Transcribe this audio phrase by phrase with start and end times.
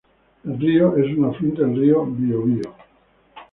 [0.45, 2.73] El río es un afluente del río Biobío.